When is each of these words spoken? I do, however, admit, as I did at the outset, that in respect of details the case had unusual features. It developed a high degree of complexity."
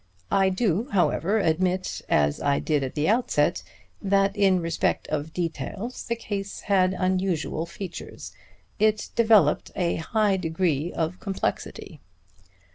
I 0.31 0.49
do, 0.49 0.85
however, 0.89 1.37
admit, 1.37 2.01
as 2.09 2.41
I 2.41 2.57
did 2.57 2.81
at 2.81 2.95
the 2.95 3.07
outset, 3.07 3.61
that 4.01 4.35
in 4.35 4.59
respect 4.59 5.07
of 5.09 5.31
details 5.31 6.05
the 6.07 6.15
case 6.15 6.61
had 6.61 6.95
unusual 6.97 7.67
features. 7.67 8.33
It 8.79 9.09
developed 9.15 9.69
a 9.75 9.97
high 9.97 10.37
degree 10.37 10.91
of 10.91 11.19
complexity." 11.19 12.01